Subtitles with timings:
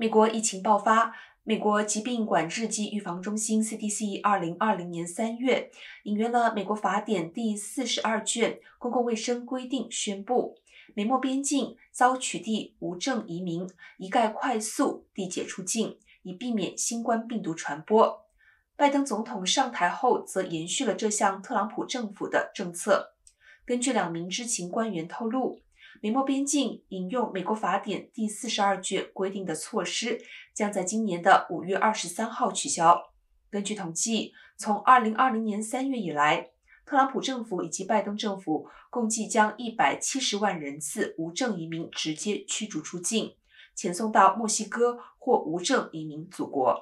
[0.00, 1.12] 美国疫情爆发，
[1.42, 5.72] 美国疾病管制及预防中心 （CDC） 二零二零年三月
[6.04, 10.56] 引用了美国法典第四十二卷《公共卫生规定》，宣布
[10.94, 18.24] 美墨边境遭取缔无证移民一概快速递解出境，以避免新冠病毒传播。
[18.76, 23.14] 拜登总统上台后，则延续了这项特朗普政府的政策。
[23.66, 25.60] 根据两名知情官员透露。
[26.00, 30.20] 美墨边境引用美国法典第四十二卷规定的措施
[30.54, 33.10] 将在今年的五月二十三号取消。
[33.50, 36.50] 根据统计，从二零二零年三月以来，
[36.86, 43.34] 特朗普政府以及拜登政府共计将一百七十万人次无证移民直接驱逐出境，
[43.76, 46.80] 遣送到墨西哥或无证移民祖国。